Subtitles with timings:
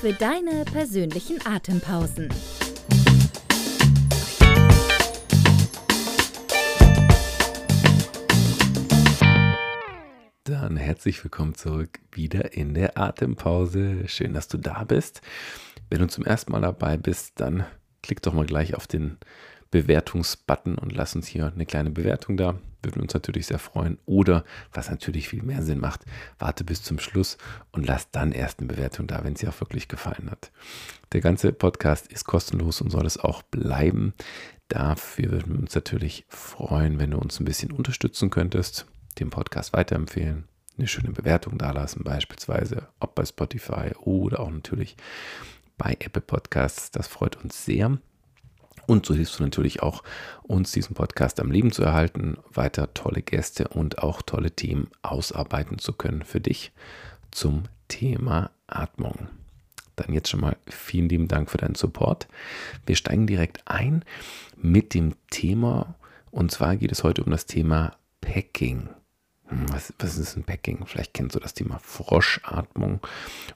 [0.00, 2.28] für deine persönlichen Atempausen.
[10.44, 14.06] Dann herzlich willkommen zurück wieder in der Atempause.
[14.06, 15.20] Schön, dass du da bist.
[15.90, 17.64] Wenn du zum ersten Mal dabei bist, dann
[18.02, 19.18] klick doch mal gleich auf den
[19.72, 22.56] Bewertungsbutton und lass uns hier eine kleine Bewertung da.
[22.82, 23.98] Würden uns natürlich sehr freuen.
[24.06, 26.04] Oder, was natürlich viel mehr Sinn macht,
[26.38, 27.38] warte bis zum Schluss
[27.72, 30.52] und lass dann erst eine Bewertung da, wenn sie auch wirklich gefallen hat.
[31.12, 34.14] Der ganze Podcast ist kostenlos und soll es auch bleiben.
[34.68, 38.86] Dafür würden wir uns natürlich freuen, wenn du uns ein bisschen unterstützen könntest,
[39.18, 40.44] den Podcast weiterempfehlen,
[40.76, 44.96] eine schöne Bewertung dalassen, beispielsweise, ob bei Spotify oder auch natürlich
[45.78, 46.90] bei Apple Podcasts.
[46.90, 47.98] Das freut uns sehr.
[48.88, 50.02] Und so hilfst du natürlich auch,
[50.44, 55.78] uns diesen Podcast am Leben zu erhalten, weiter tolle Gäste und auch tolle Themen ausarbeiten
[55.78, 56.72] zu können für dich
[57.30, 59.28] zum Thema Atmung.
[59.96, 62.28] Dann jetzt schon mal vielen lieben Dank für deinen Support.
[62.86, 64.06] Wir steigen direkt ein
[64.56, 65.94] mit dem Thema
[66.30, 68.88] und zwar geht es heute um das Thema Packing.
[69.48, 70.86] Hm, was, was, ist ein Packing?
[70.86, 73.00] Vielleicht kennst du das Thema Froschatmung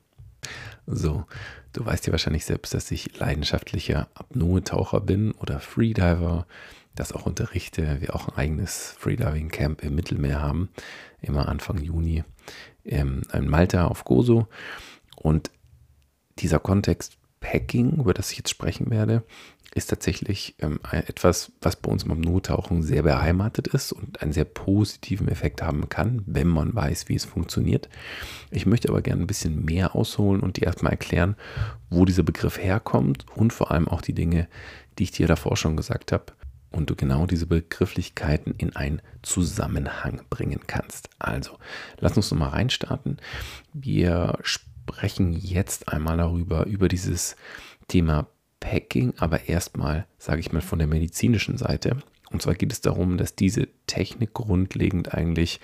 [0.85, 1.25] So,
[1.73, 6.45] du weißt ja wahrscheinlich selbst, dass ich leidenschaftlicher Apnoe-Taucher bin oder Freediver,
[6.93, 10.69] das auch unterrichte, wir auch ein eigenes Freediving-Camp im Mittelmeer haben,
[11.23, 12.23] immer Anfang Juni
[12.87, 14.47] ähm, in Malta auf Gozo.
[15.15, 15.51] Und
[16.39, 19.23] dieser Kontext Packing, über das ich jetzt sprechen werde,
[19.73, 24.45] ist tatsächlich ähm, etwas, was bei uns beim Nottauchen sehr beheimatet ist und einen sehr
[24.45, 27.87] positiven Effekt haben kann, wenn man weiß, wie es funktioniert.
[28.49, 31.35] Ich möchte aber gerne ein bisschen mehr ausholen und dir erstmal erklären,
[31.89, 34.47] wo dieser Begriff herkommt und vor allem auch die Dinge,
[34.97, 36.25] die ich dir davor schon gesagt habe,
[36.71, 41.09] und du genau diese Begrifflichkeiten in einen Zusammenhang bringen kannst.
[41.19, 41.57] Also,
[41.99, 43.17] lass uns nochmal reinstarten.
[43.73, 47.35] Wir sprechen jetzt einmal darüber, über dieses
[47.87, 48.27] Thema
[48.59, 51.97] Packing, aber erstmal, sage ich mal, von der medizinischen Seite.
[52.31, 55.59] Und zwar geht es darum, dass diese Technik grundlegend eigentlich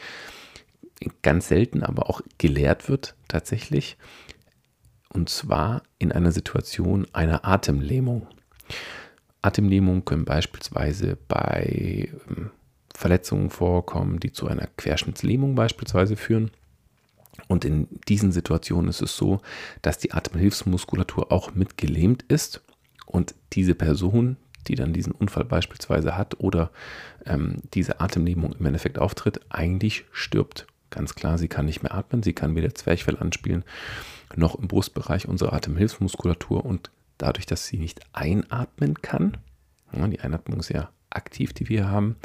[1.22, 3.98] ganz selten, aber auch gelehrt wird tatsächlich.
[5.10, 8.28] Und zwar in einer Situation einer Atemlähmung.
[9.44, 12.50] Atemlähmungen können beispielsweise bei ähm,
[12.96, 16.52] Verletzungen vorkommen, die zu einer Querschnittslähmung beispielsweise führen.
[17.48, 19.42] Und in diesen Situationen ist es so,
[19.82, 22.62] dass die Atemhilfsmuskulatur auch mit gelähmt ist
[23.06, 24.38] und diese Person,
[24.68, 26.72] die dann diesen Unfall beispielsweise hat oder
[27.26, 30.68] ähm, diese Atemlähmung im Endeffekt auftritt, eigentlich stirbt.
[30.90, 33.66] Ganz klar, sie kann nicht mehr atmen, sie kann weder Zwerchfell anspielen
[34.38, 39.38] noch im Brustbereich unserer Atemhilfsmuskulatur und dadurch, dass sie nicht einatmen kann,
[39.92, 42.16] die Einatmung ist ja aktiv, die wir haben,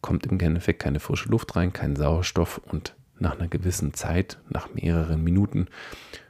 [0.00, 4.72] kommt im Endeffekt keine frische Luft rein, kein Sauerstoff und nach einer gewissen Zeit, nach
[4.74, 5.68] mehreren Minuten,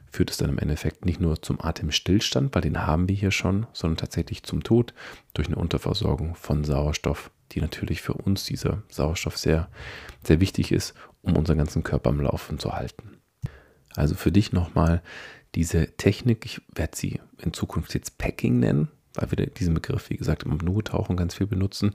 [0.09, 3.67] führt es dann im Endeffekt nicht nur zum Atemstillstand, weil den haben wir hier schon,
[3.73, 4.93] sondern tatsächlich zum Tod
[5.33, 9.69] durch eine Unterversorgung von Sauerstoff, die natürlich für uns dieser Sauerstoff sehr,
[10.23, 13.17] sehr wichtig ist, um unseren ganzen Körper am Laufen zu halten.
[13.95, 15.01] Also für dich nochmal
[15.55, 20.17] diese Technik, ich werde sie in Zukunft jetzt Packing nennen, weil wir diesen Begriff, wie
[20.17, 21.93] gesagt, im Apnoe-Tauchen ganz viel benutzen.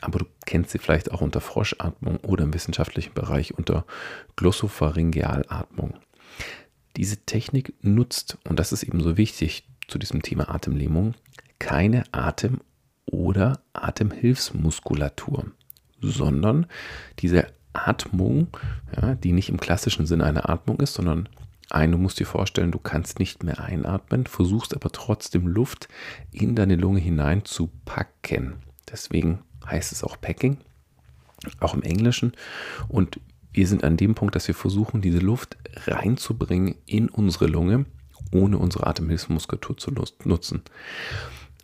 [0.00, 3.86] Aber du kennst sie vielleicht auch unter Froschatmung oder im wissenschaftlichen Bereich unter
[4.36, 5.94] Glossopharyngealatmung.
[6.96, 11.14] Diese Technik nutzt, und das ist eben so wichtig zu diesem Thema Atemlähmung,
[11.58, 12.60] keine Atem-
[13.06, 15.46] oder Atemhilfsmuskulatur,
[16.00, 16.66] sondern
[17.20, 18.48] diese Atmung,
[18.94, 21.28] ja, die nicht im klassischen Sinne eine Atmung ist, sondern
[21.70, 25.88] ein, du musst dir vorstellen, du kannst nicht mehr einatmen, versuchst aber trotzdem Luft
[26.32, 28.54] in deine Lunge hinein zu packen.
[28.90, 30.58] Deswegen heißt es auch Packing,
[31.60, 32.32] auch im Englischen.
[32.88, 33.20] Und
[33.52, 35.56] wir sind an dem Punkt, dass wir versuchen, diese Luft
[35.86, 37.86] reinzubringen in unsere Lunge,
[38.32, 39.92] ohne unsere Atemhilfsmuskulatur zu
[40.24, 40.62] nutzen.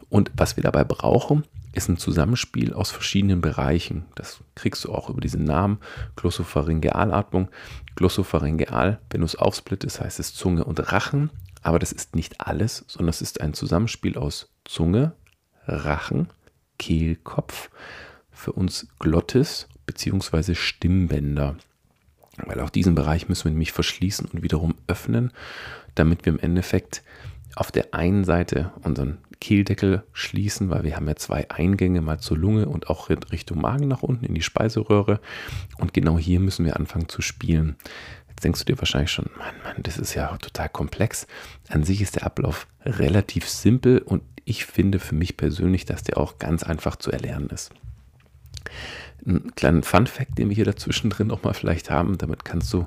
[0.08, 4.04] Und was wir dabei brauchen, ist ein Zusammenspiel aus verschiedenen Bereichen.
[4.14, 5.78] Das kriegst du auch über diesen Namen
[6.16, 7.48] Glossopharyngealatmung.
[7.96, 11.30] Glossopharyngeal, wenn du es aufsplittest, heißt es Zunge und Rachen.
[11.62, 15.12] Aber das ist nicht alles, sondern es ist ein Zusammenspiel aus Zunge,
[15.66, 16.28] Rachen,
[16.78, 17.70] Kehlkopf,
[18.30, 20.54] für uns Glottis bzw.
[20.54, 21.56] Stimmbänder.
[22.36, 25.32] Weil auch diesen Bereich müssen wir nämlich verschließen und wiederum öffnen,
[25.94, 27.02] damit wir im Endeffekt
[27.56, 32.38] auf der einen Seite unseren Kehldeckel schließen, weil wir haben ja zwei Eingänge mal zur
[32.38, 35.20] Lunge und auch Richtung Magen nach unten in die Speiseröhre.
[35.76, 37.76] Und genau hier müssen wir anfangen zu spielen.
[38.31, 41.26] Jetzt denkst du dir wahrscheinlich schon, Mann, Mann, das ist ja total komplex.
[41.69, 46.17] An sich ist der Ablauf relativ simpel und ich finde für mich persönlich, dass der
[46.17, 47.70] auch ganz einfach zu erlernen ist.
[49.26, 52.87] Einen kleinen Fun-Fact, den wir hier dazwischen drin noch mal vielleicht haben, damit kannst du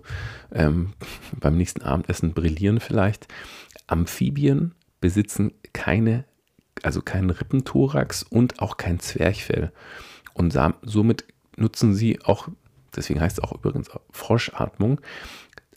[0.51, 0.93] ähm,
[1.39, 3.27] beim nächsten Abendessen brillieren vielleicht.
[3.85, 6.25] Amphibien besitzen keine,
[6.85, 9.71] also keinen Rippenthorax und auch kein Zwerchfell.
[10.33, 11.25] Und somit
[11.55, 12.47] nutzen sie auch,
[12.95, 15.01] deswegen heißt es auch übrigens Froschatmung,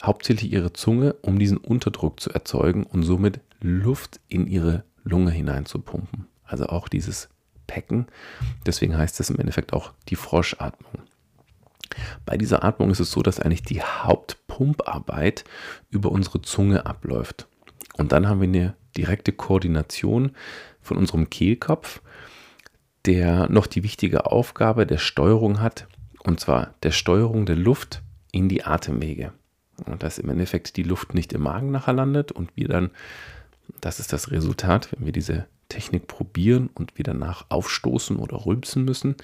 [0.02, 6.26] hauptsächlich ihre Zunge, um diesen Unterdruck zu erzeugen und somit Luft in ihre Lunge hineinzupumpen.
[6.44, 7.28] Also auch dieses
[7.66, 8.06] Packen.
[8.66, 11.02] Deswegen heißt es im Endeffekt auch die Froschatmung.
[12.24, 15.44] Bei dieser Atmung ist es so, dass eigentlich die Hauptpumparbeit
[15.90, 17.48] über unsere Zunge abläuft.
[17.96, 20.32] Und dann haben wir eine direkte Koordination
[20.90, 22.02] von unserem Kehlkopf,
[23.06, 25.86] der noch die wichtige Aufgabe der Steuerung hat,
[26.24, 28.02] und zwar der Steuerung der Luft
[28.32, 29.32] in die Atemwege.
[29.86, 32.90] Und dass im Endeffekt die Luft nicht im Magen nachher landet und wir dann,
[33.80, 38.84] das ist das Resultat, wenn wir diese Technik probieren und wir danach aufstoßen oder rülpsen
[38.84, 39.14] müssen,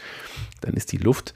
[0.60, 1.34] dann ist die Luft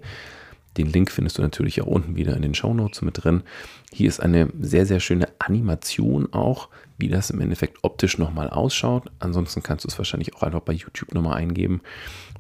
[0.77, 3.44] den Link findest du natürlich auch unten wieder in den Show Notes mit drin.
[3.92, 9.12] Hier ist eine sehr, sehr schöne Animation auch, wie das im Endeffekt optisch nochmal ausschaut.
[9.19, 11.81] Ansonsten kannst du es wahrscheinlich auch einfach bei YouTube nochmal eingeben.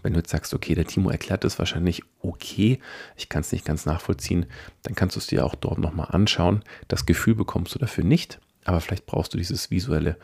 [0.03, 2.79] Wenn du jetzt sagst, okay, der Timo erklärt es wahrscheinlich okay,
[3.15, 4.45] ich kann es nicht ganz nachvollziehen,
[4.83, 6.61] dann kannst du es dir auch dort nochmal anschauen.
[6.87, 10.17] Das Gefühl bekommst du dafür nicht, aber vielleicht brauchst du dieses Visuelle,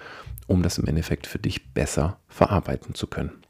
[0.47, 3.40] um das im Endeffekt für dich besser verarbeiten zu können.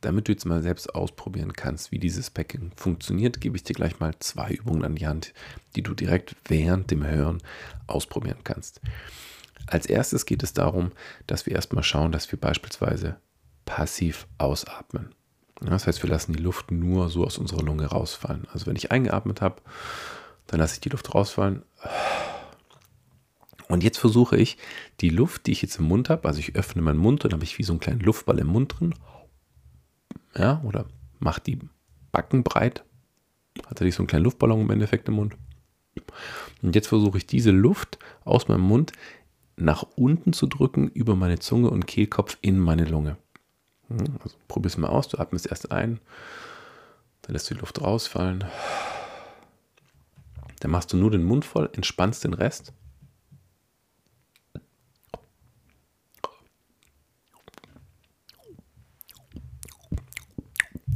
[0.00, 4.00] Damit du jetzt mal selbst ausprobieren kannst, wie dieses Packing funktioniert, gebe ich dir gleich
[4.00, 5.34] mal zwei Übungen an die Hand,
[5.76, 7.42] die du direkt während dem Hören
[7.86, 8.80] ausprobieren kannst.
[9.66, 10.92] Als erstes geht es darum,
[11.26, 13.16] dass wir erstmal schauen, dass wir beispielsweise
[13.66, 15.14] passiv ausatmen.
[15.60, 18.48] Das heißt, wir lassen die Luft nur so aus unserer Lunge rausfallen.
[18.52, 19.60] Also wenn ich eingeatmet habe,
[20.46, 21.62] dann lasse ich die Luft rausfallen.
[23.68, 24.56] Und jetzt versuche ich,
[25.00, 27.44] die Luft, die ich jetzt im Mund habe, also ich öffne meinen Mund und habe
[27.44, 28.94] ich wie so einen kleinen Luftball im Mund drin
[30.36, 30.86] ja, oder
[31.18, 31.58] macht die
[32.12, 32.84] Backen breit.
[33.66, 35.36] Hatte ich so einen kleinen Luftballon im Endeffekt im Mund.
[36.62, 38.92] Und jetzt versuche ich diese Luft aus meinem Mund
[39.56, 43.16] nach unten zu drücken über meine Zunge und Kehlkopf in meine Lunge.
[43.88, 45.08] Hm, also probier es mal aus.
[45.08, 46.00] Du atmest erst ein,
[47.22, 48.44] dann lässt du die Luft rausfallen.
[50.60, 52.72] Dann machst du nur den Mund voll, entspannst den Rest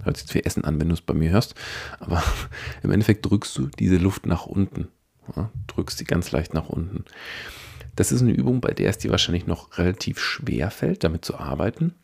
[0.05, 1.55] Hört sich wie Essen an, wenn du es bei mir hörst.
[2.01, 2.23] Aber
[2.83, 4.89] im Endeffekt drückst du diese Luft nach unten.
[5.35, 7.05] Ja, drückst sie ganz leicht nach unten.
[7.97, 11.39] Das ist eine Übung, bei der es dir wahrscheinlich noch relativ schwer fällt, damit zu
[11.39, 11.95] arbeiten.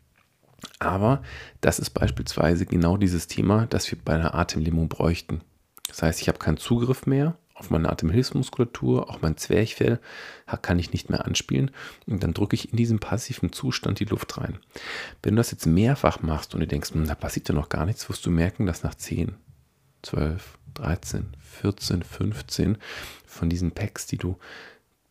[0.78, 1.23] Aber
[1.61, 5.40] das ist beispielsweise genau dieses Thema, das wir bei einer Atemlähmung bräuchten.
[5.88, 10.00] Das heißt, ich habe keinen Zugriff mehr auf meine Atemhilfsmuskulatur, auch mein Zwerchfell
[10.62, 11.70] kann ich nicht mehr anspielen
[12.06, 14.58] und dann drücke ich in diesem passiven Zustand die Luft rein.
[15.22, 17.86] Wenn du das jetzt mehrfach machst und du denkst, hm, da passiert ja noch gar
[17.86, 19.36] nichts, wirst du merken, dass nach 10,
[20.02, 22.78] 12, 13, 14, 15
[23.26, 24.38] von diesen Packs, die du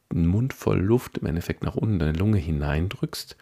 [0.09, 3.37] einen Mund voll Luft im Endeffekt nach unten in deine Lunge hineindrückst,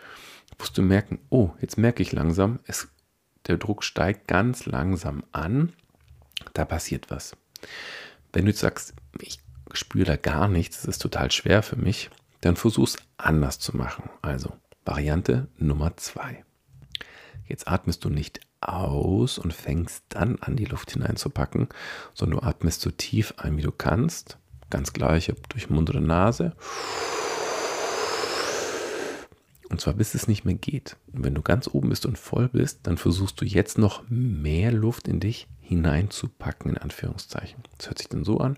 [0.60, 2.90] wirst du merken, oh, jetzt merke ich langsam, es,
[3.48, 5.74] der Druck steigt ganz langsam an
[6.54, 7.36] Da passiert was.
[8.34, 9.40] Wenn du jetzt sagst, ich
[9.74, 12.10] spüre da gar nichts, das ist total schwer für mich,
[12.42, 14.10] dann versuch es anders zu machen.
[14.22, 14.54] Also
[14.86, 16.46] Variante Nummer zwei.
[17.46, 21.68] Jetzt atmest du nicht aus und fängst dann an, die Luft hineinzupacken,
[22.14, 24.38] sondern du atmest so tief ein, wie du kannst.
[24.70, 26.56] Ganz gleich, ob durch Mund oder Nase.
[29.70, 30.98] Und zwar bis es nicht mehr geht.
[31.14, 34.72] Und wenn du ganz oben bist und voll bist, dann versuchst du jetzt noch mehr
[34.72, 37.64] Luft in dich hineinzupacken, in Anführungszeichen.
[37.78, 38.58] Das hört sich dann so an.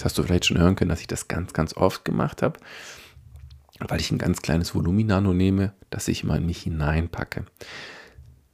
[0.00, 2.58] Jetzt hast du vielleicht schon hören können, dass ich das ganz, ganz oft gemacht habe,
[3.80, 7.44] weil ich ein ganz kleines Voluminano nehme, das ich immer in mich hineinpacke.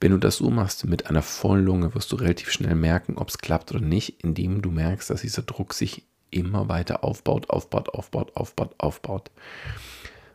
[0.00, 3.29] Wenn du das so machst mit einer vollen Lunge, wirst du relativ schnell merken, ob
[3.29, 7.91] es klappt oder nicht, indem du merkst, dass dieser Druck sich immer weiter aufbaut, aufbaut,
[7.91, 9.31] aufbaut, aufbaut, aufbaut.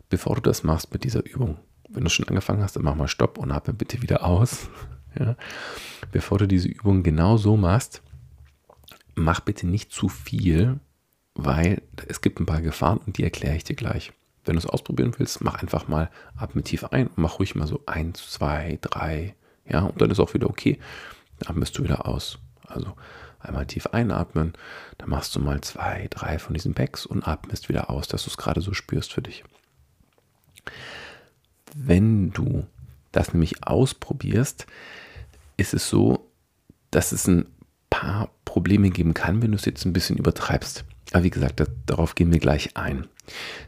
[0.08, 1.58] Bevor du das machst mit dieser Übung,
[1.90, 4.70] wenn du schon angefangen hast, dann mach mal Stopp und atme bitte wieder aus.
[5.20, 5.36] Ja.
[6.14, 8.02] Bevor du diese Übung genau so machst,
[9.14, 10.80] mach bitte nicht zu viel,
[11.36, 14.12] weil es gibt ein paar Gefahren und die erkläre ich dir gleich.
[14.44, 17.68] Wenn du es ausprobieren willst, mach einfach mal atme tief ein und mach ruhig mal
[17.68, 19.36] so eins, zwei, drei,
[19.68, 20.80] ja, und dann ist auch wieder okay.
[21.40, 22.40] Dann atmest du wieder aus.
[22.68, 22.94] Also
[23.40, 24.54] einmal tief einatmen,
[24.98, 28.30] dann machst du mal zwei, drei von diesen Packs und atmest wieder aus, dass du
[28.30, 29.44] es gerade so spürst für dich.
[31.76, 32.66] Wenn du
[33.12, 34.68] das nämlich ausprobierst,
[35.58, 36.30] ist es so,
[36.92, 37.46] dass es ein
[37.90, 40.86] paar Probleme geben kann, wenn du es jetzt ein bisschen übertreibst.
[41.12, 43.08] Aber wie gesagt, darauf gehen wir gleich ein.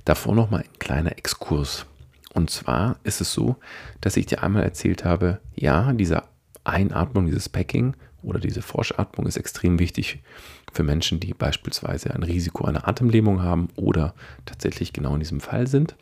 [0.06, 1.86] Davor nochmal ein kleiner Exkurs.
[2.34, 3.58] Und zwar ist es so,
[4.02, 6.24] dass ich dir einmal erzählt habe, ja, diese
[6.64, 10.24] Einatmung, dieses Packing oder diese Forschatmung ist extrem wichtig
[10.72, 15.68] für Menschen, die beispielsweise ein Risiko einer Atemlähmung haben oder tatsächlich genau in diesem Fall
[15.68, 15.96] sind,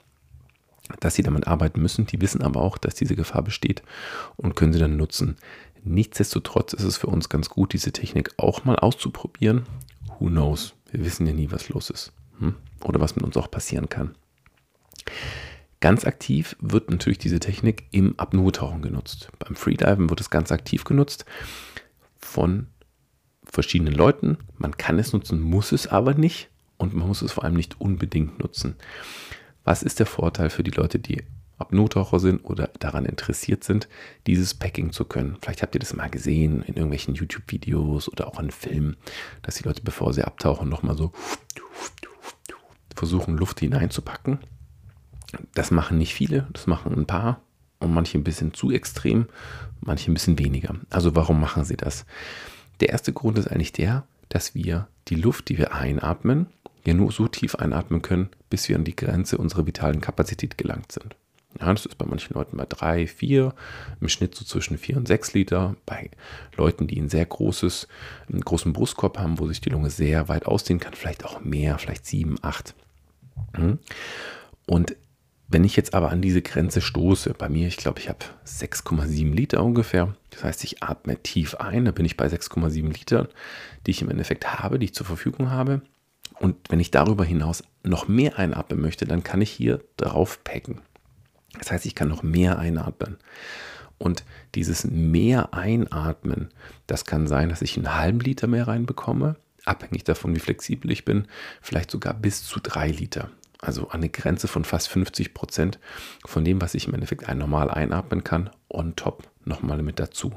[1.00, 2.06] dass sie damit arbeiten müssen.
[2.06, 3.82] Die wissen aber auch, dass diese Gefahr besteht
[4.38, 5.36] und können sie dann nutzen.
[5.84, 9.66] Nichtsdestotrotz ist es für uns ganz gut, diese Technik auch mal auszuprobieren.
[10.20, 10.76] Who knows?
[10.92, 12.56] Wir wissen ja nie, was los ist hm?
[12.84, 14.16] oder was mit uns auch passieren kann.
[15.80, 19.32] Ganz aktiv wird natürlich diese Technik im Apnoe-Tauchen genutzt.
[19.40, 21.26] Beim Freediven wird es ganz aktiv genutzt
[22.20, 22.68] von
[23.44, 24.38] verschiedenen Leuten.
[24.58, 27.82] Man kann es nutzen, muss es aber nicht und man muss es vor allem nicht
[27.82, 28.76] unbedingt nutzen.
[29.64, 31.24] Was ist der Vorteil für die Leute, die
[31.62, 33.88] Apnoe-Taucher sind oder daran interessiert sind,
[34.28, 35.38] dieses Packing zu können?
[35.42, 38.98] Vielleicht habt ihr das mal gesehen in irgendwelchen YouTube-Videos oder auch in Filmen,
[39.42, 41.12] dass die Leute, bevor sie abtauchen, nochmal so
[42.96, 44.40] versuchen, Luft hineinzupacken.
[45.56, 47.42] Das machen nicht viele, das machen ein paar
[47.80, 49.28] und manche ein bisschen zu extrem,
[49.80, 50.76] manche ein bisschen weniger.
[50.90, 52.06] Also warum machen sie das?
[52.80, 56.48] Der erste Grund ist eigentlich der, dass wir die Luft, die wir einatmen,
[56.86, 60.92] ja nur so tief einatmen können, bis wir an die Grenze unserer vitalen Kapazität gelangt
[60.92, 61.16] sind.
[61.60, 63.54] Ja, das ist bei manchen Leuten bei drei, vier,
[64.00, 65.76] im Schnitt so zwischen vier und sechs Liter.
[65.86, 66.10] Bei
[66.56, 67.88] Leuten, die ein sehr großes,
[68.32, 71.78] einen großen Brustkorb haben, wo sich die Lunge sehr weit ausdehnen kann, vielleicht auch mehr,
[71.78, 72.74] vielleicht sieben, acht.
[73.54, 73.80] Hm?
[74.66, 74.96] Und
[75.52, 79.34] wenn ich jetzt aber an diese Grenze stoße, bei mir, ich glaube, ich habe 6,7
[79.34, 80.16] Liter ungefähr.
[80.30, 83.28] Das heißt, ich atme tief ein, da bin ich bei 6,7 Litern,
[83.86, 85.82] die ich im Endeffekt habe, die ich zur Verfügung habe.
[86.40, 90.80] Und wenn ich darüber hinaus noch mehr einatmen möchte, dann kann ich hier drauf packen.
[91.58, 93.18] Das heißt, ich kann noch mehr einatmen.
[93.98, 94.24] Und
[94.56, 96.50] dieses mehr einatmen,
[96.88, 101.06] das kann sein, dass ich einen halben Liter mehr reinbekomme, abhängig davon, wie flexibel ich
[101.06, 101.28] bin,
[101.62, 103.30] vielleicht sogar bis zu drei Liter.
[103.60, 105.80] Also eine Grenze von fast 50 Prozent
[106.26, 110.34] von dem, was ich im Endeffekt normal einatmen kann, on top nochmal mit dazu.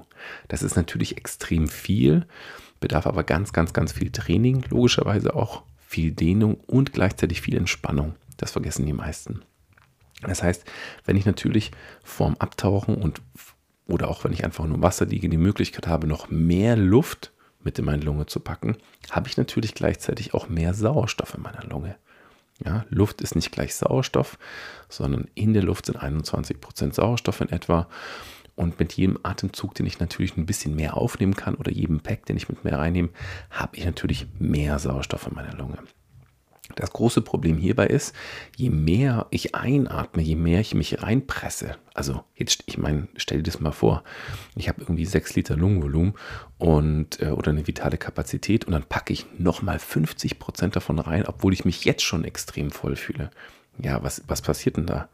[0.48, 2.26] Das ist natürlich extrem viel,
[2.80, 8.14] bedarf aber ganz, ganz, ganz viel Training, logischerweise auch viel Dehnung und gleichzeitig viel Entspannung.
[8.36, 9.40] Das vergessen die meisten.
[10.28, 10.64] Das heißt,
[11.04, 11.70] wenn ich natürlich
[12.02, 13.20] vorm Abtauchen und
[13.86, 17.78] oder auch wenn ich einfach nur Wasser liege, die Möglichkeit habe, noch mehr Luft mit
[17.78, 18.76] in meine Lunge zu packen,
[19.10, 21.96] habe ich natürlich gleichzeitig auch mehr Sauerstoff in meiner Lunge.
[22.64, 24.38] Ja, Luft ist nicht gleich Sauerstoff,
[24.88, 27.88] sondern in der Luft sind 21% Sauerstoff in etwa.
[28.56, 32.26] Und mit jedem Atemzug, den ich natürlich ein bisschen mehr aufnehmen kann oder jedem Pack,
[32.26, 33.08] den ich mit mehr reinnehme,
[33.50, 35.78] habe ich natürlich mehr Sauerstoff in meiner Lunge.
[36.76, 38.14] Das große Problem hierbei ist,
[38.56, 43.50] je mehr ich einatme, je mehr ich mich reinpresse, also jetzt, ich meine, stell dir
[43.50, 44.02] das mal vor,
[44.56, 46.14] ich habe irgendwie 6 Liter Lungenvolumen
[46.56, 51.26] und, äh, oder eine vitale Kapazität und dann packe ich nochmal 50 Prozent davon rein,
[51.26, 53.30] obwohl ich mich jetzt schon extrem voll fühle.
[53.78, 55.08] Ja, was, was passiert denn da?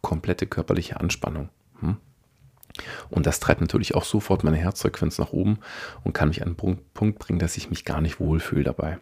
[0.00, 1.50] Komplette körperliche Anspannung.
[1.80, 1.98] Hm?
[3.10, 5.58] Und das treibt natürlich auch sofort meine Herzfrequenz nach oben
[6.04, 8.98] und kann mich an einen Punkt bringen, dass ich mich gar nicht wohlfühle dabei.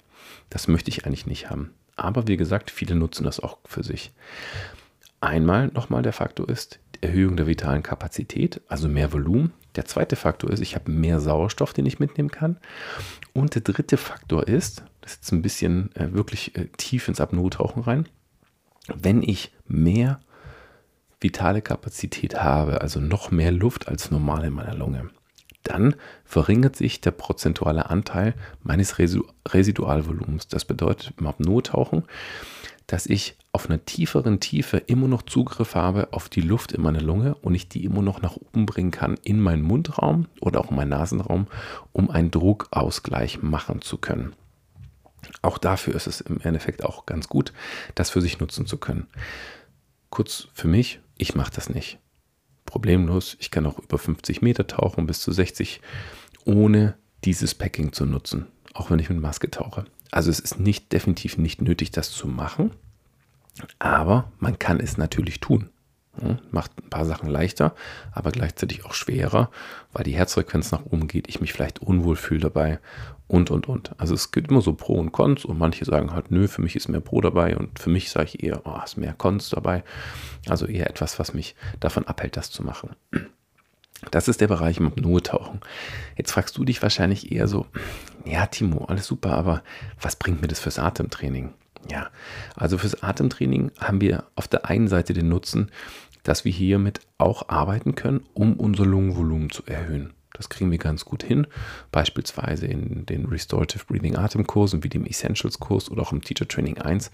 [0.51, 1.75] Das möchte ich eigentlich nicht haben.
[1.97, 4.13] Aber wie gesagt, viele nutzen das auch für sich.
[5.21, 9.53] Einmal nochmal der Faktor ist die Erhöhung der vitalen Kapazität, also mehr Volumen.
[9.75, 12.59] Der zweite Faktor ist, ich habe mehr Sauerstoff, den ich mitnehmen kann.
[13.33, 17.21] Und der dritte Faktor ist, das ist jetzt ein bisschen äh, wirklich äh, tief ins
[17.21, 18.09] Apnoe-Tauchen rein,
[18.95, 20.21] wenn ich mehr
[21.21, 25.11] vitale Kapazität habe, also noch mehr Luft als normal in meiner Lunge,
[25.69, 25.95] dann
[26.25, 30.49] verringert sich der prozentuale Anteil meines Residualvolumens.
[30.49, 32.05] Das bedeutet im Apnoe-Tauchen,
[32.87, 37.03] dass ich auf einer tieferen Tiefe immer noch Zugriff habe auf die Luft in meiner
[37.03, 40.71] Lunge und ich die immer noch nach oben bringen kann in meinen Mundraum oder auch
[40.71, 41.49] in meinen Nasenraum,
[41.93, 44.35] um einen Druckausgleich machen zu können.
[45.43, 47.53] Auch dafür ist es im Endeffekt auch ganz gut,
[47.95, 49.07] das für sich nutzen zu können.
[50.11, 51.99] Kurz für mich, ich mache das nicht.
[52.69, 55.81] Problemlos, ich kann auch über 50 Meter tauchen, bis zu 60,
[56.45, 56.95] ohne
[57.25, 59.87] dieses Packing zu nutzen, auch wenn ich mit Maske tauche.
[60.11, 62.73] Also es ist nicht definitiv nicht nötig, das zu machen,
[63.79, 65.71] aber man kann es natürlich tun.
[66.51, 67.75] Macht ein paar Sachen leichter,
[68.13, 69.51] aber gleichzeitig auch schwerer,
[69.93, 72.79] weil die Herzfrequenz nach oben geht, ich mich vielleicht unwohl fühle dabei
[73.29, 73.93] und, und, und.
[73.99, 76.75] Also es gibt immer so Pro und Cons und manche sagen halt, nö, für mich
[76.77, 79.85] ist mehr Pro dabei und für mich sage ich eher, oh, ist mehr Cons dabei.
[80.49, 82.91] Also eher etwas, was mich davon abhält, das zu machen.
[84.11, 85.61] Das ist der Bereich im Apnoe-Tauchen.
[86.17, 87.67] Jetzt fragst du dich wahrscheinlich eher so,
[88.25, 89.63] ja, Timo, alles super, aber
[90.01, 91.53] was bringt mir das fürs Atemtraining?
[91.91, 92.11] Ja,
[92.55, 95.71] also fürs Atemtraining haben wir auf der einen Seite den Nutzen,
[96.23, 100.13] dass wir hiermit auch arbeiten können, um unser Lungenvolumen zu erhöhen.
[100.35, 101.47] Das kriegen wir ganz gut hin,
[101.91, 106.79] beispielsweise in den Restorative Breathing Atemkursen wie dem Essentials Kurs oder auch im Teacher Training
[106.79, 107.11] 1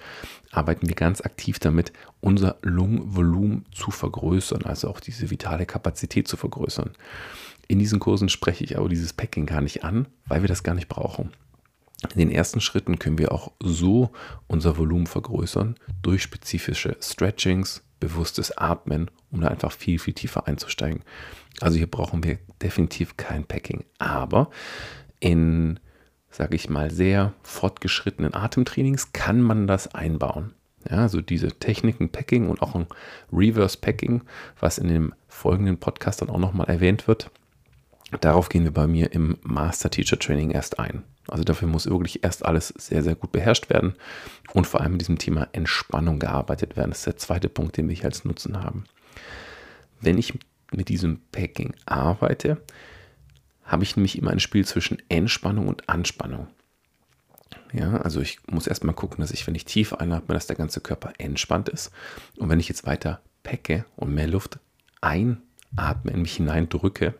[0.51, 6.37] arbeiten wir ganz aktiv damit, unser Lungenvolumen zu vergrößern, also auch diese vitale Kapazität zu
[6.37, 6.91] vergrößern.
[7.67, 10.75] In diesen Kursen spreche ich aber dieses Packing gar nicht an, weil wir das gar
[10.75, 11.31] nicht brauchen.
[12.13, 14.11] In den ersten Schritten können wir auch so
[14.47, 21.03] unser Volumen vergrößern durch spezifische Stretchings, bewusstes Atmen, um da einfach viel, viel tiefer einzusteigen.
[21.61, 23.85] Also hier brauchen wir definitiv kein Packing.
[23.99, 24.51] Aber
[25.21, 25.81] in,
[26.31, 30.55] sage ich mal, sehr fortgeschrittenen Atemtrainings kann man das einbauen.
[30.91, 32.87] Ja, also diese Techniken Packing und auch ein
[33.33, 34.23] Reverse Packing,
[34.61, 37.31] was in dem folgenden Podcast dann auch nochmal erwähnt wird,
[38.21, 41.03] Darauf gehen wir bei mir im Master Teacher Training erst ein.
[41.29, 43.95] Also dafür muss wirklich erst alles sehr, sehr gut beherrscht werden
[44.53, 46.91] und vor allem mit diesem Thema Entspannung gearbeitet werden.
[46.91, 48.85] Das ist der zweite Punkt, den wir hier als Nutzen haben.
[50.01, 50.39] Wenn ich
[50.73, 52.63] mit diesem Packing arbeite,
[53.65, 56.49] habe ich nämlich immer ein Spiel zwischen Entspannung und Anspannung.
[57.73, 60.81] Ja, also ich muss erstmal gucken, dass ich, wenn ich tief einatme, dass der ganze
[60.81, 61.91] Körper entspannt ist.
[62.37, 64.59] Und wenn ich jetzt weiter packe und mehr Luft
[65.01, 67.15] einatme, in mich hineindrücke,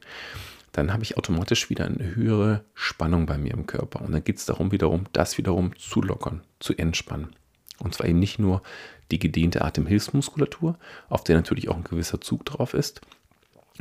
[0.75, 4.03] dann habe ich automatisch wieder eine höhere Spannung bei mir im Körper.
[4.03, 7.37] Und dann geht es darum, wiederum, das wiederum zu lockern, zu entspannen.
[7.79, 8.61] Und zwar eben nicht nur
[9.13, 10.77] die gedehnte Atemhilfsmuskulatur,
[11.09, 13.03] auf der natürlich auch ein gewisser Zug drauf ist,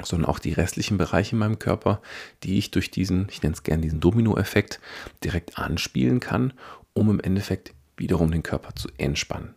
[0.04, 2.00] sondern auch die restlichen Bereiche in meinem Körper,
[2.44, 4.80] die ich durch diesen, ich nenne es gerne diesen Domino-Effekt,
[5.24, 6.54] direkt anspielen kann,
[6.94, 9.56] um im Endeffekt wiederum den Körper zu entspannen.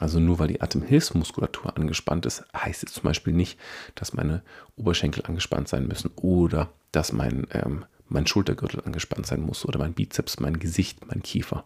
[0.00, 3.58] Also nur weil die Atemhilfsmuskulatur angespannt ist, heißt es zum Beispiel nicht,
[3.94, 4.42] dass meine
[4.76, 9.94] Oberschenkel angespannt sein müssen oder dass mein, ähm, mein Schultergürtel angespannt sein muss oder mein
[9.94, 11.64] Bizeps, mein Gesicht, mein Kiefer.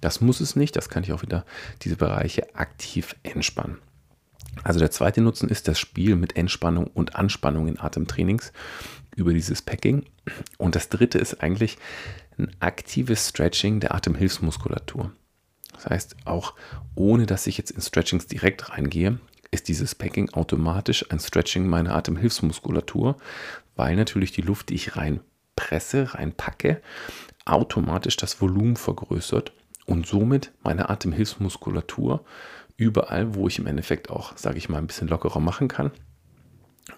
[0.00, 1.44] Das muss es nicht, das kann ich auch wieder
[1.82, 3.78] diese Bereiche aktiv entspannen.
[4.62, 8.52] Also der zweite Nutzen ist das Spiel mit Entspannung und Anspannung in Atemtrainings
[9.14, 10.04] über dieses Packing.
[10.58, 11.78] Und das dritte ist eigentlich
[12.38, 15.12] ein aktives Stretching der Atemhilfsmuskulatur.
[15.76, 16.54] Das heißt, auch
[16.94, 19.18] ohne dass ich jetzt in Stretchings direkt reingehe,
[19.50, 23.16] ist dieses Packing automatisch ein Stretching meiner Atemhilfsmuskulatur,
[23.76, 26.82] weil natürlich die Luft, die ich reinpresse, reinpacke,
[27.44, 29.52] automatisch das Volumen vergrößert
[29.86, 32.24] und somit meine Atemhilfsmuskulatur
[32.76, 35.92] überall, wo ich im Endeffekt auch, sage ich mal, ein bisschen lockerer machen kann,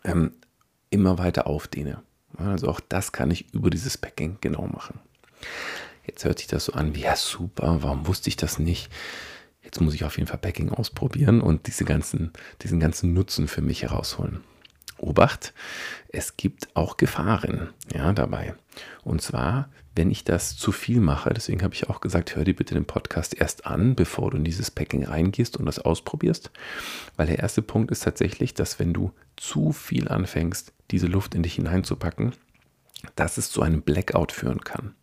[0.05, 0.33] ähm,
[0.91, 2.03] immer weiter aufdehne.
[2.37, 5.01] Also auch das kann ich über dieses Packing genau machen.
[6.09, 8.91] Jetzt hört sich das so an wie, ja super, warum wusste ich das nicht?
[9.63, 13.61] Jetzt muss ich auf jeden Fall Packing ausprobieren und diese ganzen, diesen ganzen Nutzen für
[13.61, 14.41] mich herausholen.
[14.97, 15.53] Obacht,
[16.09, 18.55] es gibt auch Gefahren ja, dabei.
[19.05, 22.57] Und zwar, wenn ich das zu viel mache, deswegen habe ich auch gesagt, hör dir
[22.57, 26.51] bitte den Podcast erst an, bevor du in dieses Packing reingehst und das ausprobierst.
[27.17, 31.43] Weil der erste Punkt ist tatsächlich, dass wenn du zu viel anfängst, diese Luft in
[31.43, 32.33] dich hineinzupacken,
[33.17, 34.95] dass es zu einem Blackout führen kann.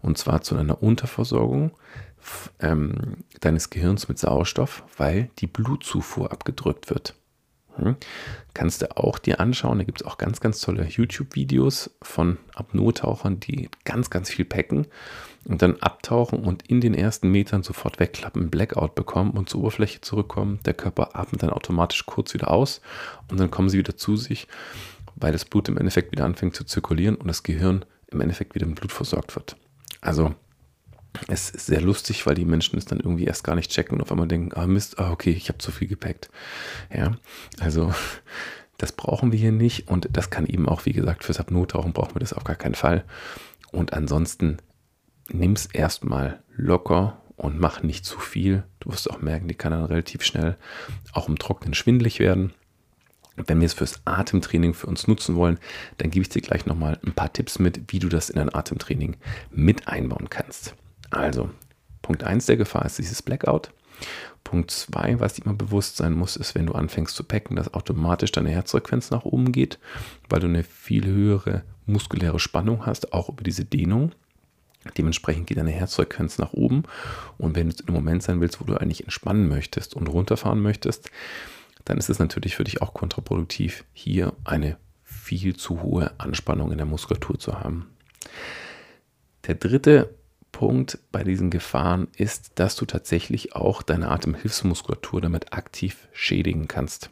[0.00, 1.72] Und zwar zu einer Unterversorgung
[2.60, 7.14] ähm, deines Gehirns mit Sauerstoff, weil die Blutzufuhr abgedrückt wird.
[7.76, 7.96] Hm?
[8.52, 9.78] Kannst du auch dir anschauen.
[9.78, 14.86] Da gibt es auch ganz, ganz tolle YouTube-Videos von Apnoe-Tauchern, die ganz, ganz viel packen
[15.44, 20.00] und dann abtauchen und in den ersten Metern sofort wegklappen, Blackout bekommen und zur Oberfläche
[20.00, 20.60] zurückkommen.
[20.66, 22.80] Der Körper atmet dann automatisch kurz wieder aus
[23.30, 24.48] und dann kommen sie wieder zu sich,
[25.16, 28.66] weil das Blut im Endeffekt wieder anfängt zu zirkulieren und das Gehirn im Endeffekt wieder
[28.66, 29.56] mit Blut versorgt wird.
[30.00, 30.34] Also
[31.28, 34.02] es ist sehr lustig, weil die Menschen es dann irgendwie erst gar nicht checken und
[34.02, 36.30] auf einmal denken, ah Mist, ah okay, ich habe zu viel gepackt.
[36.94, 37.16] Ja,
[37.58, 37.92] also
[38.78, 42.14] das brauchen wir hier nicht und das kann eben auch, wie gesagt, fürs Abnottauchen brauchen
[42.14, 43.04] wir das auf gar keinen Fall.
[43.72, 44.58] Und ansonsten
[45.28, 48.64] nimm es erstmal locker und mach nicht zu viel.
[48.80, 50.56] Du wirst auch merken, die kann dann relativ schnell
[51.12, 52.52] auch im Trocknen schwindlig werden.
[53.46, 55.58] Wenn wir es fürs Atemtraining für uns nutzen wollen,
[55.98, 58.54] dann gebe ich dir gleich nochmal ein paar Tipps mit, wie du das in dein
[58.54, 59.16] Atemtraining
[59.50, 60.74] mit einbauen kannst.
[61.10, 61.50] Also,
[62.02, 63.70] Punkt 1 der Gefahr ist dieses Blackout.
[64.44, 67.74] Punkt 2, was dir immer bewusst sein muss, ist, wenn du anfängst zu packen, dass
[67.74, 69.78] automatisch deine Herzfrequenz nach oben geht,
[70.28, 74.12] weil du eine viel höhere muskuläre Spannung hast, auch über diese Dehnung.
[74.96, 76.84] Dementsprechend geht deine Herzfrequenz nach oben.
[77.36, 81.10] Und wenn du im Moment sein willst, wo du eigentlich entspannen möchtest und runterfahren möchtest,
[81.84, 86.78] dann ist es natürlich für dich auch kontraproduktiv, hier eine viel zu hohe Anspannung in
[86.78, 87.90] der Muskulatur zu haben.
[89.46, 90.14] Der dritte
[90.52, 97.10] Punkt bei diesen Gefahren ist, dass du tatsächlich auch deine Atemhilfsmuskulatur damit aktiv schädigen kannst.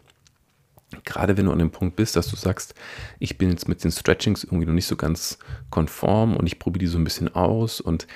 [1.05, 2.75] Gerade wenn du an dem Punkt bist, dass du sagst,
[3.19, 6.81] ich bin jetzt mit den Stretchings irgendwie noch nicht so ganz konform und ich probiere
[6.81, 8.07] die so ein bisschen aus und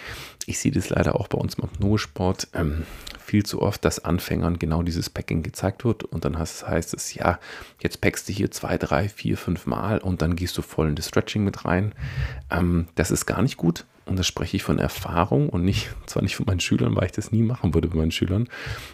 [0.47, 2.85] ich sehe das leider auch bei uns im Apnoe-Sport ähm,
[3.19, 7.13] viel zu oft, dass Anfängern genau dieses Packing gezeigt wird und dann heißt, heißt es,
[7.15, 7.39] ja,
[7.81, 10.97] jetzt packst du hier zwei, drei, vier, fünf Mal und dann gehst du voll in
[10.97, 11.95] das Stretching mit rein.
[12.51, 16.23] Ähm, das ist gar nicht gut und das spreche ich von Erfahrung und nicht, zwar
[16.23, 18.49] nicht von meinen Schülern, weil ich das nie machen würde bei meinen Schülern,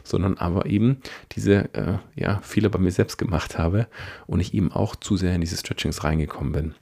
[0.05, 0.99] sondern aber eben
[1.33, 3.87] diese äh, ja, Fehler bei mir selbst gemacht habe
[4.27, 6.75] und ich eben auch zu sehr in diese Stretchings reingekommen bin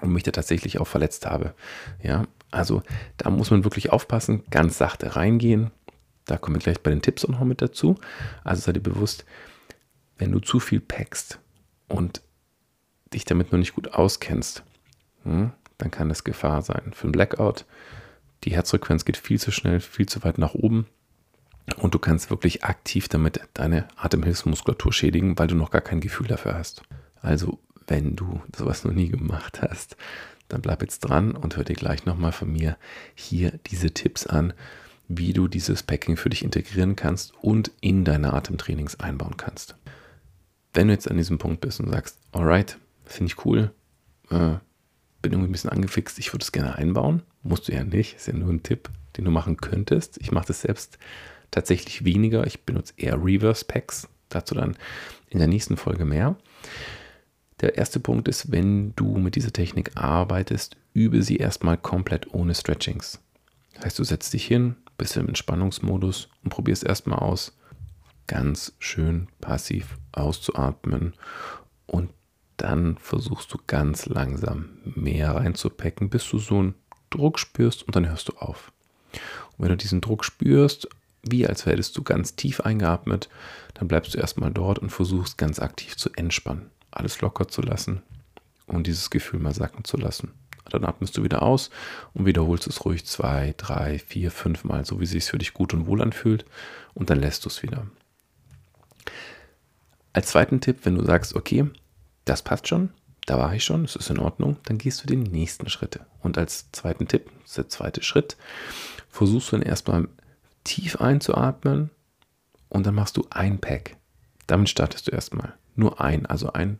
[0.00, 1.54] und mich da tatsächlich auch verletzt habe.
[2.02, 2.82] Ja, also
[3.16, 5.70] da muss man wirklich aufpassen, ganz sachte reingehen.
[6.26, 7.96] Da kommen wir gleich bei den Tipps auch noch mit dazu.
[8.44, 9.24] Also sei dir bewusst,
[10.18, 11.40] wenn du zu viel packst
[11.88, 12.22] und
[13.12, 14.62] dich damit noch nicht gut auskennst,
[15.24, 17.64] hm, dann kann das Gefahr sein für ein Blackout.
[18.44, 20.86] Die Herzfrequenz geht viel zu schnell, viel zu weit nach oben
[21.76, 26.28] und du kannst wirklich aktiv damit deine Atemhilfsmuskulatur schädigen, weil du noch gar kein Gefühl
[26.28, 26.82] dafür hast.
[27.20, 29.96] Also, wenn du sowas noch nie gemacht hast,
[30.48, 32.76] dann bleib jetzt dran und hör dir gleich nochmal von mir
[33.14, 34.52] hier diese Tipps an,
[35.08, 39.76] wie du dieses Packing für dich integrieren kannst und in deine Atemtrainings einbauen kannst.
[40.74, 43.72] Wenn du jetzt an diesem Punkt bist und sagst, alright, finde ich cool,
[44.30, 44.56] äh,
[45.22, 47.22] bin irgendwie ein bisschen angefixt, ich würde es gerne einbauen.
[47.42, 50.18] Musst du ja nicht, ist ja nur ein Tipp, den du machen könntest.
[50.20, 50.98] Ich mache das selbst
[51.50, 52.46] tatsächlich weniger.
[52.46, 54.08] Ich benutze eher Reverse Packs.
[54.28, 54.76] Dazu dann
[55.30, 56.36] in der nächsten Folge mehr.
[57.60, 62.54] Der erste Punkt ist, wenn du mit dieser Technik arbeitest, übe sie erstmal komplett ohne
[62.54, 63.20] Stretchings.
[63.74, 67.56] Das heißt, du setzt dich hin, bist im Entspannungsmodus und probierst erstmal aus,
[68.26, 71.14] ganz schön passiv auszuatmen
[71.86, 72.10] und
[72.62, 76.74] dann versuchst du ganz langsam mehr reinzupacken, bis du so einen
[77.10, 78.70] Druck spürst und dann hörst du auf.
[79.56, 80.88] Und wenn du diesen Druck spürst,
[81.22, 83.28] wie als hättest du ganz tief eingeatmet,
[83.74, 88.02] dann bleibst du erstmal dort und versuchst ganz aktiv zu entspannen, alles locker zu lassen
[88.66, 90.32] und dieses Gefühl mal sacken zu lassen.
[90.70, 91.70] Dann atmest du wieder aus
[92.14, 95.52] und wiederholst es ruhig zwei, drei, vier, fünf Mal, so wie es sich für dich
[95.52, 96.44] gut und wohl anfühlt
[96.94, 97.88] und dann lässt du es wieder.
[100.12, 101.66] Als zweiten Tipp, wenn du sagst, okay,
[102.24, 102.90] das passt schon,
[103.26, 106.06] da war ich schon, es ist in Ordnung, dann gehst du die nächsten Schritte.
[106.20, 108.36] Und als zweiten Tipp, das ist der zweite Schritt,
[109.08, 110.08] versuchst du dann erstmal
[110.64, 111.90] tief einzuatmen
[112.68, 113.96] und dann machst du ein Pack.
[114.46, 115.54] Damit startest du erstmal.
[115.74, 116.78] Nur ein, also ein.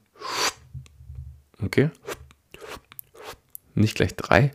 [1.62, 1.90] Okay?
[3.74, 4.52] Nicht gleich drei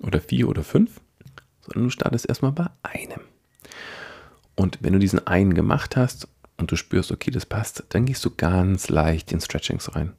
[0.00, 1.00] oder vier oder fünf,
[1.62, 3.20] sondern du startest erstmal bei einem.
[4.56, 8.24] Und wenn du diesen einen gemacht hast und du spürst, okay, das passt, dann gehst
[8.24, 10.12] du ganz leicht in Stretchings rein.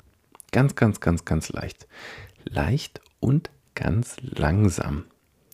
[0.51, 1.87] Ganz, ganz, ganz, ganz leicht.
[2.45, 5.05] Leicht und ganz langsam.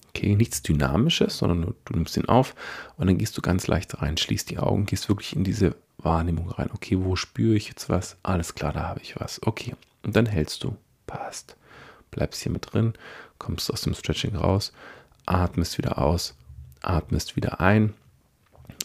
[0.09, 2.53] Okay, nichts Dynamisches, sondern du nimmst ihn auf
[2.97, 6.49] und dann gehst du ganz leicht rein, schließt die Augen, gehst wirklich in diese Wahrnehmung
[6.49, 6.69] rein.
[6.73, 8.17] Okay, wo spüre ich jetzt was?
[8.21, 9.41] Alles klar, da habe ich was.
[9.43, 10.75] Okay, und dann hältst du.
[11.07, 11.55] Passt.
[12.09, 12.93] Bleibst hier mit drin,
[13.37, 14.73] kommst aus dem Stretching raus,
[15.25, 16.35] atmest wieder aus,
[16.81, 17.93] atmest wieder ein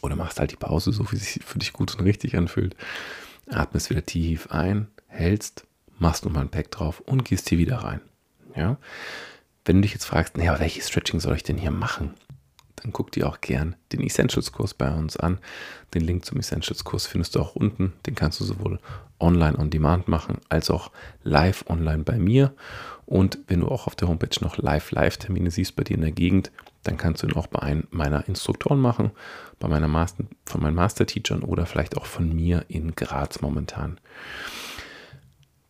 [0.07, 2.75] oder machst halt die Pause, so wie sich für dich gut und richtig anfühlt.
[3.51, 5.66] Atmest wieder tief ein, hältst,
[5.99, 8.01] machst nochmal ein Pack drauf und gehst hier wieder rein.
[8.55, 8.79] Ja?
[9.64, 12.14] Wenn du dich jetzt fragst, naja, welches Stretching soll ich denn hier machen?
[12.87, 15.38] Dann guck dir auch gern den Essentials-Kurs bei uns an.
[15.92, 17.92] Den Link zum Essentials-Kurs findest du auch unten.
[18.07, 18.79] Den kannst du sowohl
[19.18, 20.92] online on demand machen, als auch
[21.25, 22.55] live online bei mir.
[23.05, 26.53] Und wenn du auch auf der Homepage noch Live-Live-Termine siehst bei dir in der Gegend,
[26.85, 29.11] dann kannst du ihn auch bei einem meiner Instruktoren machen,
[29.59, 33.99] bei meiner Master, von meinen Master-Teachern oder vielleicht auch von mir in Graz momentan.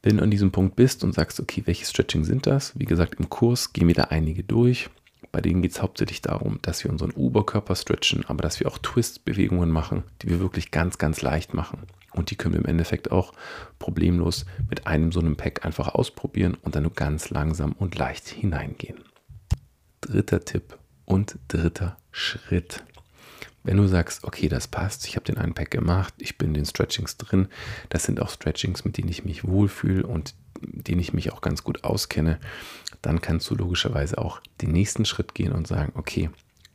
[0.02, 2.78] Wenn du an diesem Punkt bist und sagst, okay, welche Stretching sind das?
[2.78, 4.90] Wie gesagt, im Kurs gehen wir da einige durch.
[5.36, 8.78] Bei denen geht es hauptsächlich darum, dass wir unseren Oberkörper stretchen, aber dass wir auch
[8.78, 11.80] Twist-Bewegungen machen, die wir wirklich ganz, ganz leicht machen.
[12.12, 13.34] Und die können wir im Endeffekt auch
[13.78, 18.26] problemlos mit einem so einem Pack einfach ausprobieren und dann nur ganz langsam und leicht
[18.28, 19.04] hineingehen.
[20.00, 22.82] Dritter Tipp und dritter Schritt.
[23.62, 26.54] Wenn du sagst, okay, das passt, ich habe den einen Pack gemacht, ich bin in
[26.54, 27.48] den Stretchings drin,
[27.90, 31.62] das sind auch Stretchings, mit denen ich mich wohlfühle und denen ich mich auch ganz
[31.62, 32.38] gut auskenne,
[33.06, 36.28] dann kannst du logischerweise auch den nächsten Schritt gehen und sagen, okay,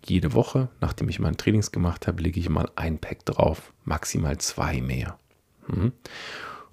[0.05, 4.37] jede Woche, nachdem ich mein Trainings gemacht habe, lege ich mal ein Pack drauf, maximal
[4.37, 5.19] zwei mehr.
[5.67, 5.91] Mhm.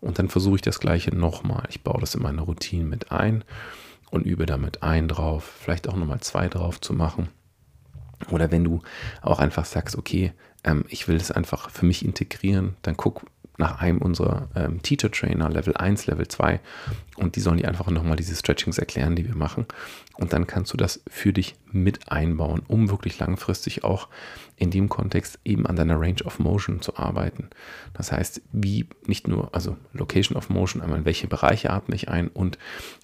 [0.01, 1.65] Und dann versuche ich das gleiche nochmal.
[1.71, 3.43] Ich baue das in meine Routine mit ein
[4.13, 7.29] und übe damit ein drauf, vielleicht auch nochmal zwei drauf zu machen.
[8.31, 8.81] Oder wenn du
[9.23, 10.33] auch einfach sagst, okay,
[10.69, 13.25] ähm, ich will das einfach für mich integrieren, dann guck,
[13.59, 16.61] nach einem unserer ähm, Teacher Trainer, Level 1, Level 2.
[17.17, 19.67] Und die sollen dir einfach nochmal diese Stretchings erklären, die wir machen.
[20.17, 24.09] Und dann kannst du das für dich mit einbauen, um wirklich langfristig auch
[24.57, 27.51] in dem Kontext eben an deiner Range of Motion zu arbeiten.
[27.95, 32.09] Das heißt, wie nicht nur, also Location of Motion, einmal in welche Bereiche atme ich
[32.09, 32.59] ein und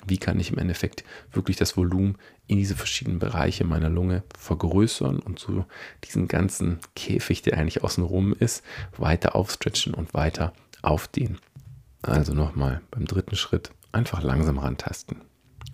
[0.07, 5.19] wie kann ich im Endeffekt wirklich das Volumen in diese verschiedenen Bereiche meiner Lunge vergrößern
[5.19, 5.65] und so
[6.05, 8.63] diesen ganzen Käfig, der eigentlich außenrum ist,
[8.97, 11.39] weiter aufstretchen und weiter aufdehnen.
[12.03, 15.23] Also nochmal beim dritten Schritt einfach langsam rantasten.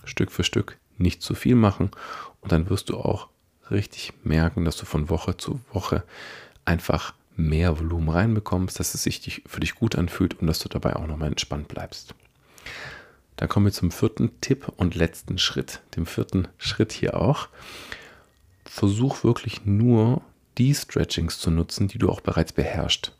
[0.04, 1.90] Stück für Stück nicht zu viel machen
[2.40, 3.28] und dann wirst du auch
[3.70, 6.04] richtig merken, dass du von Woche zu Woche
[6.64, 10.96] einfach mehr Volumen reinbekommst, dass es sich für dich gut anfühlt und dass du dabei
[10.96, 12.14] auch nochmal entspannt bleibst.
[13.36, 17.48] Da kommen wir zum vierten Tipp und letzten Schritt, dem vierten Schritt hier auch.
[18.64, 20.22] Versuch wirklich nur
[20.58, 23.16] die Stretchings zu nutzen, die du auch bereits beherrschst.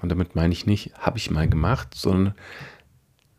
[0.00, 2.34] Und damit meine ich nicht, habe ich mal gemacht, sondern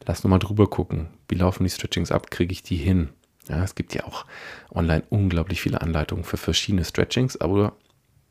[0.06, 1.10] lass nur mal drüber gucken.
[1.28, 2.32] Wie laufen die Stretchings ab?
[2.32, 3.10] Kriege ich die hin?
[3.48, 4.26] Ja, es gibt ja auch
[4.72, 7.74] online unglaublich viele Anleitungen für verschiedene Stretchings, aber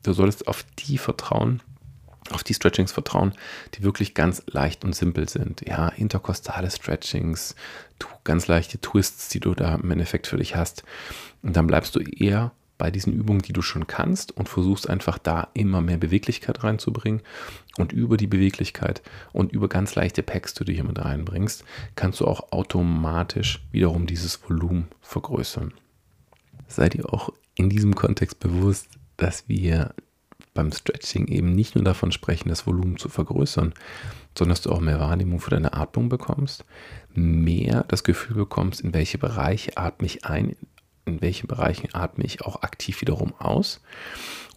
[0.03, 1.62] du solltest auf die vertrauen,
[2.31, 3.33] auf die Stretchings vertrauen,
[3.75, 5.66] die wirklich ganz leicht und simpel sind.
[5.66, 7.55] Ja, interkostale Stretchings,
[8.25, 10.83] ganz leichte Twists, die du da im Endeffekt für dich hast.
[11.42, 15.18] Und dann bleibst du eher bei diesen Übungen, die du schon kannst und versuchst einfach
[15.18, 17.22] da immer mehr Beweglichkeit reinzubringen.
[17.76, 21.64] Und über die Beweglichkeit und über ganz leichte Packs, die du hier mit reinbringst,
[21.96, 25.72] kannst du auch automatisch wiederum dieses Volumen vergrößern.
[26.68, 29.94] Sei dir auch in diesem Kontext bewusst, dass wir
[30.54, 33.74] beim Stretching eben nicht nur davon sprechen, das Volumen zu vergrößern,
[34.38, 36.64] sondern dass du auch mehr Wahrnehmung für deine Atmung bekommst,
[37.12, 40.56] mehr das Gefühl bekommst, in welche Bereiche atme ich ein,
[41.04, 43.80] in welchen Bereichen atme ich auch aktiv wiederum aus.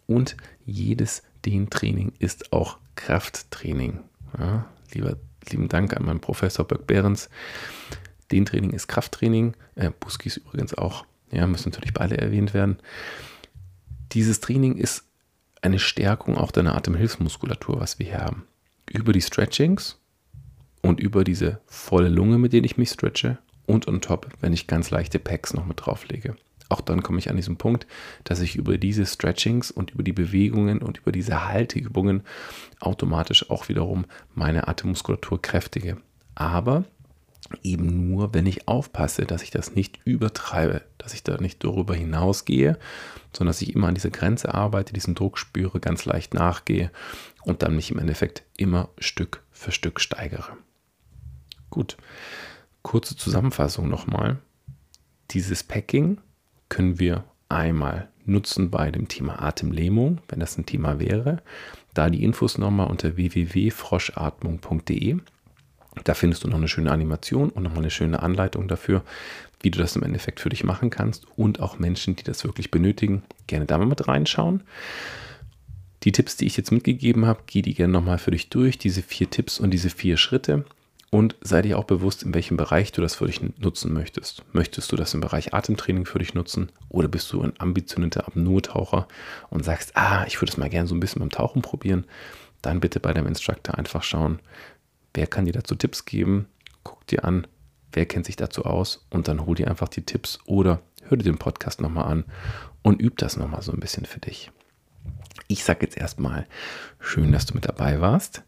[0.05, 3.99] Und jedes Dehntraining ist auch Krafttraining.
[4.37, 5.17] Ja, lieber,
[5.49, 7.29] lieben Dank an meinen Professor Böck Behrens.
[8.31, 9.55] Dehntraining ist Krafttraining.
[9.75, 11.05] Äh, Buskis übrigens auch.
[11.31, 12.77] Ja, müssen natürlich beide erwähnt werden.
[14.13, 15.03] Dieses Training ist
[15.61, 18.47] eine Stärkung auch deiner Atemhilfsmuskulatur, was wir hier haben.
[18.89, 19.99] Über die Stretchings
[20.81, 24.65] und über diese volle Lunge, mit denen ich mich stretche und on top, wenn ich
[24.65, 26.35] ganz leichte Packs noch mit drauflege.
[26.69, 27.87] Auch dann komme ich an diesen Punkt,
[28.23, 32.23] dass ich über diese Stretchings und über die Bewegungen und über diese Halteübungen
[32.79, 35.97] automatisch auch wiederum meine Atemmuskulatur kräftige.
[36.35, 36.83] Aber
[37.63, 41.95] eben nur, wenn ich aufpasse, dass ich das nicht übertreibe, dass ich da nicht darüber
[41.95, 42.77] hinausgehe,
[43.31, 46.91] sondern dass ich immer an dieser Grenze arbeite, diesen Druck spüre, ganz leicht nachgehe
[47.43, 50.57] und dann mich im Endeffekt immer Stück für Stück steigere.
[51.69, 51.97] Gut,
[52.87, 54.37] Kurze Zusammenfassung nochmal.
[55.31, 56.19] Dieses Packing
[56.69, 61.43] können wir einmal nutzen bei dem Thema Atemlähmung, wenn das ein Thema wäre.
[61.93, 65.17] Da die Infos nochmal unter www.froschatmung.de.
[66.05, 69.03] Da findest du noch eine schöne Animation und nochmal eine schöne Anleitung dafür,
[69.61, 72.71] wie du das im Endeffekt für dich machen kannst und auch Menschen, die das wirklich
[72.71, 74.63] benötigen, gerne da mal mit reinschauen.
[76.03, 79.01] Die Tipps, die ich jetzt mitgegeben habe, geh die gerne nochmal für dich durch, diese
[79.01, 80.63] vier Tipps und diese vier Schritte.
[81.09, 84.43] Und sei dir auch bewusst, in welchem Bereich du das für dich nutzen möchtest.
[84.53, 89.07] Möchtest du das im Bereich Atemtraining für dich nutzen oder bist du ein ambitionierter Apnoe-Taucher
[89.49, 92.05] und sagst, ah, ich würde es mal gerne so ein bisschen beim Tauchen probieren,
[92.61, 94.39] dann bitte bei deinem Instructor einfach schauen,
[95.13, 96.47] wer kann dir dazu Tipps geben,
[96.83, 97.47] guck dir an,
[97.93, 101.23] wer kennt sich dazu aus und dann hol dir einfach die Tipps oder hör dir
[101.23, 102.25] den Podcast nochmal an
[102.81, 104.51] und üb das nochmal so ein bisschen für dich.
[105.47, 106.47] Ich sage jetzt erstmal,
[106.99, 108.43] schön, dass du mit dabei warst.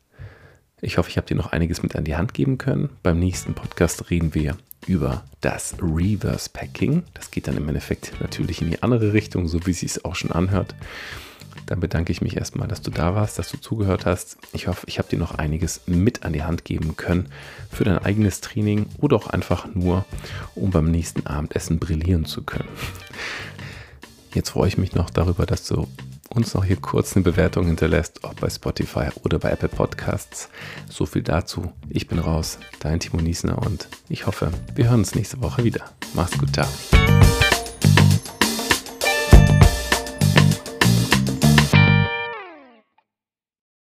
[0.82, 2.90] Ich hoffe, ich habe dir noch einiges mit an die Hand geben können.
[3.04, 4.56] Beim nächsten Podcast reden wir
[4.88, 7.04] über das Reverse Packing.
[7.14, 10.16] Das geht dann im Endeffekt natürlich in die andere Richtung, so wie es sich auch
[10.16, 10.76] schon anhört.
[11.66, 14.38] Dann bedanke ich mich erstmal, dass du da warst, dass du zugehört hast.
[14.54, 17.28] Ich hoffe, ich habe dir noch einiges mit an die Hand geben können
[17.70, 20.06] für dein eigenes Training oder auch einfach nur,
[20.56, 22.70] um beim nächsten Abendessen brillieren zu können.
[24.34, 25.90] Jetzt freue ich mich noch darüber, dass du
[26.30, 30.50] uns noch hier kurz eine Bewertung hinterlässt, ob bei Spotify oder bei Apple Podcasts.
[30.90, 31.72] So viel dazu.
[31.90, 35.86] Ich bin raus, dein Timo Niesner und ich hoffe, wir hören uns nächste Woche wieder.
[36.14, 36.68] Mach's gut, ciao.